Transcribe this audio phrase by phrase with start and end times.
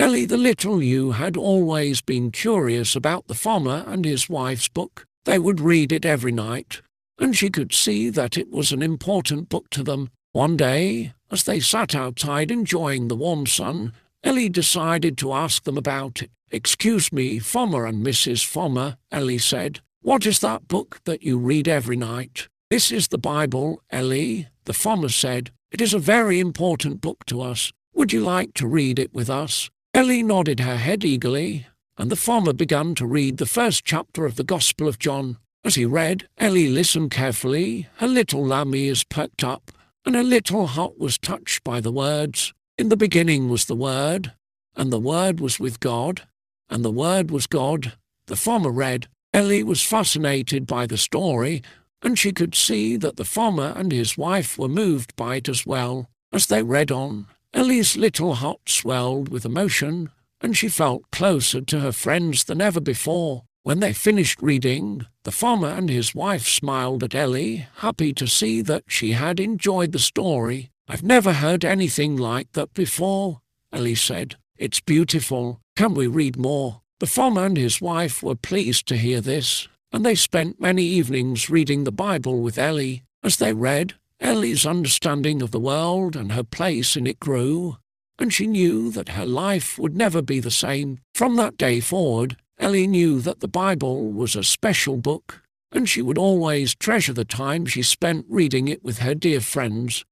[0.00, 5.04] Ellie the little ewe had always been curious about the farmer and his wife's book.
[5.26, 6.80] They would read it every night,
[7.18, 10.08] and she could see that it was an important book to them.
[10.32, 13.92] One day, as they sat outside enjoying the warm sun,
[14.24, 16.30] Ellie decided to ask them about it.
[16.50, 18.42] Excuse me, Farmer and Mrs.
[18.42, 19.80] Farmer, Ellie said.
[20.00, 22.48] What is that book that you read every night?
[22.70, 25.50] This is the Bible, Ellie, the farmer said.
[25.70, 27.70] It is a very important book to us.
[27.92, 29.68] Would you like to read it with us?
[29.92, 31.66] Ellie nodded her head eagerly,
[31.98, 35.36] and the farmer began to read the first chapter of the Gospel of John.
[35.64, 39.72] As he read, Ellie listened carefully, her little lamb ears perked up,
[40.06, 42.54] and her little heart was touched by the words.
[42.78, 44.32] In the beginning was the Word,
[44.76, 46.22] and the Word was with God,
[46.70, 47.92] and the Word was God.
[48.26, 49.08] The farmer read.
[49.34, 51.62] Ellie was fascinated by the story,
[52.00, 55.66] and she could see that the farmer and his wife were moved by it as
[55.66, 56.08] well.
[56.32, 61.80] As they read on, Ellie's little heart swelled with emotion, and she felt closer to
[61.80, 63.44] her friends than ever before.
[63.62, 68.62] When they finished reading, the farmer and his wife smiled at Ellie, happy to see
[68.62, 70.70] that she had enjoyed the story.
[70.88, 73.40] I've never heard anything like that before,
[73.72, 74.36] Ellie said.
[74.56, 75.60] It's beautiful.
[75.76, 76.80] Can we read more?
[77.00, 81.50] The farmer and his wife were pleased to hear this, and they spent many evenings
[81.50, 83.02] reading the Bible with Ellie.
[83.22, 87.78] As they read, Ellie's understanding of the world and her place in it grew,
[88.18, 90.98] and she knew that her life would never be the same.
[91.14, 96.02] From that day forward, Ellie knew that the Bible was a special book, and she
[96.02, 100.04] would always treasure the time she spent reading it with her dear friends.